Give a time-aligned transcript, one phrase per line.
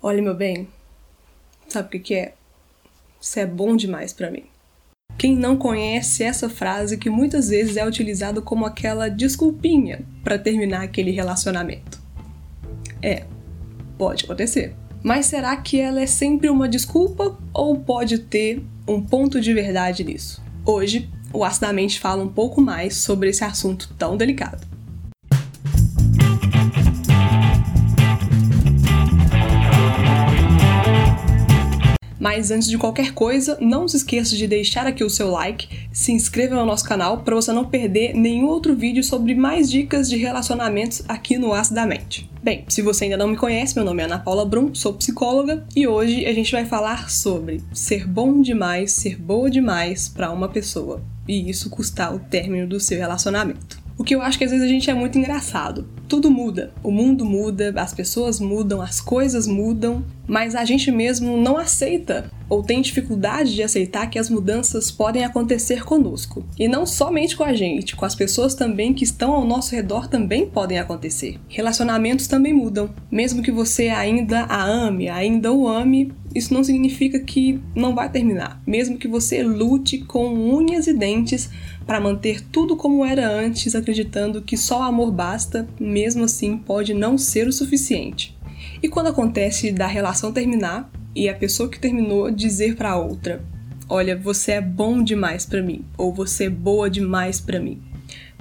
[0.00, 0.68] Olha, meu bem,
[1.68, 2.34] sabe o que, que é?
[3.20, 4.44] Você é bom demais para mim.
[5.18, 10.82] Quem não conhece essa frase que muitas vezes é utilizada como aquela desculpinha para terminar
[10.82, 12.00] aquele relacionamento?
[13.02, 13.24] É,
[13.98, 14.72] pode acontecer.
[15.02, 20.04] Mas será que ela é sempre uma desculpa ou pode ter um ponto de verdade
[20.04, 20.40] nisso?
[20.64, 24.64] Hoje, o Acidamente fala um pouco mais sobre esse assunto tão delicado.
[32.28, 36.12] Mas antes de qualquer coisa, não se esqueça de deixar aqui o seu like, se
[36.12, 40.18] inscreva no nosso canal para você não perder nenhum outro vídeo sobre mais dicas de
[40.18, 42.28] relacionamentos aqui no Acidamente.
[42.42, 45.64] Bem, se você ainda não me conhece, meu nome é Ana Paula Brum, sou psicóloga
[45.74, 50.50] e hoje a gente vai falar sobre ser bom demais, ser boa demais para uma
[50.50, 53.87] pessoa e isso custar o término do seu relacionamento.
[53.98, 55.84] O que eu acho que às vezes a gente é muito engraçado.
[56.08, 61.36] Tudo muda, o mundo muda, as pessoas mudam, as coisas mudam, mas a gente mesmo
[61.36, 66.44] não aceita ou tem dificuldade de aceitar que as mudanças podem acontecer conosco.
[66.58, 70.08] E não somente com a gente, com as pessoas também que estão ao nosso redor
[70.08, 71.38] também podem acontecer.
[71.48, 72.90] Relacionamentos também mudam.
[73.10, 78.10] Mesmo que você ainda a ame, ainda o ame, isso não significa que não vai
[78.10, 78.62] terminar.
[78.66, 81.50] Mesmo que você lute com unhas e dentes
[81.86, 87.16] para manter tudo como era antes, acreditando que só amor basta, mesmo assim pode não
[87.16, 88.36] ser o suficiente.
[88.82, 93.42] E quando acontece da relação terminar e a pessoa que terminou dizer para a outra:
[93.88, 97.82] "Olha, você é bom demais para mim" ou "Você é boa demais para mim".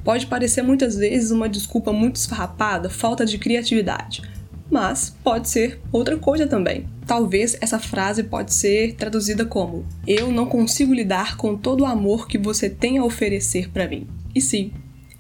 [0.04, 4.22] Pode parecer muitas vezes uma desculpa muito esfarrapada, falta de criatividade,
[4.70, 6.88] mas pode ser outra coisa também.
[7.06, 12.28] Talvez essa frase pode ser traduzida como: Eu não consigo lidar com todo o amor
[12.28, 14.08] que você tem a oferecer para mim.
[14.36, 14.72] E sim,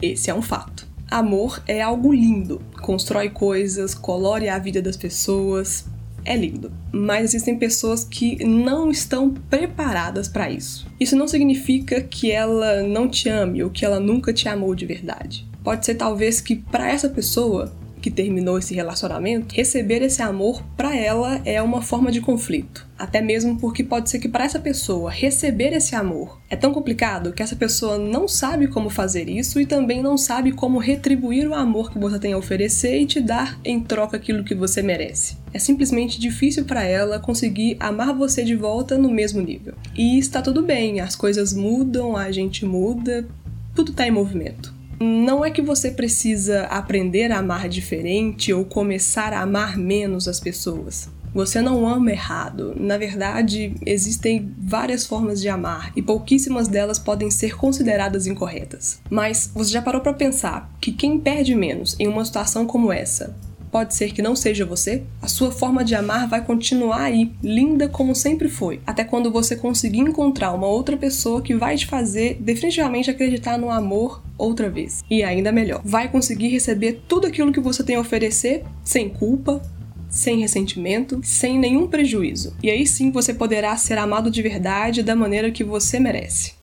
[0.02, 0.88] esse é um fato.
[1.10, 5.86] Amor é algo lindo, constrói coisas, colore a vida das pessoas,
[6.26, 6.72] é lindo.
[6.92, 10.86] Mas existem pessoas que não estão preparadas para isso.
[11.00, 14.86] Isso não significa que ela não te ame ou que ela nunca te amou de
[14.86, 15.48] verdade.
[15.64, 20.96] Pode ser talvez que para essa pessoa que terminou esse relacionamento, receber esse amor para
[20.96, 22.88] ela é uma forma de conflito.
[22.98, 27.32] Até mesmo porque pode ser que para essa pessoa receber esse amor é tão complicado
[27.32, 31.54] que essa pessoa não sabe como fazer isso e também não sabe como retribuir o
[31.54, 35.38] amor que você tem a oferecer e te dar em troca aquilo que você merece.
[35.54, 39.74] É simplesmente difícil para ela conseguir amar você de volta no mesmo nível.
[39.96, 43.28] E está tudo bem, as coisas mudam, a gente muda,
[43.76, 44.77] tudo está em movimento.
[45.00, 50.40] Não é que você precisa aprender a amar diferente ou começar a amar menos as
[50.40, 51.10] pessoas.
[51.34, 52.74] Você não ama errado.
[52.80, 59.00] Na verdade, existem várias formas de amar e pouquíssimas delas podem ser consideradas incorretas.
[59.08, 63.36] Mas você já parou para pensar que quem perde menos em uma situação como essa
[63.72, 67.88] pode ser que não seja você, a sua forma de amar vai continuar aí, linda
[67.88, 72.38] como sempre foi, até quando você conseguir encontrar uma outra pessoa que vai te fazer
[72.40, 75.04] definitivamente acreditar no amor outra vez.
[75.10, 79.62] E ainda melhor, vai conseguir receber tudo aquilo que você tem a oferecer sem culpa,
[80.10, 82.56] sem ressentimento, sem nenhum prejuízo.
[82.64, 86.57] E aí sim você poderá ser amado de verdade da maneira que você merece.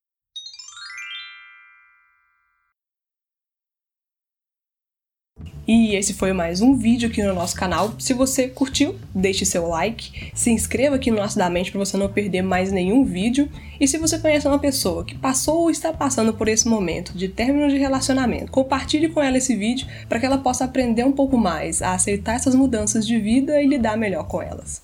[5.67, 7.95] E esse foi mais um vídeo aqui no nosso canal.
[7.99, 12.43] Se você curtiu, deixe seu like, se inscreva aqui no Acidamente para você não perder
[12.43, 13.49] mais nenhum vídeo.
[13.81, 17.29] E se você conhece uma pessoa que passou ou está passando por esse momento de
[17.29, 21.39] término de relacionamento, compartilhe com ela esse vídeo para que ela possa aprender um pouco
[21.39, 24.83] mais a aceitar essas mudanças de vida e lidar melhor com elas.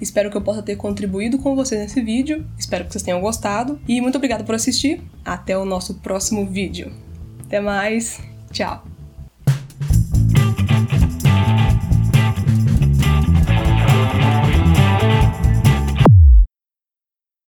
[0.00, 3.80] Espero que eu possa ter contribuído com vocês nesse vídeo, espero que vocês tenham gostado
[3.88, 5.00] e muito obrigado por assistir.
[5.24, 6.92] Até o nosso próximo vídeo.
[7.46, 8.35] Até mais!
[8.56, 8.95] Ciao!